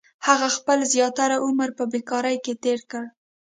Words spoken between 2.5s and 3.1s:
تېر کړ.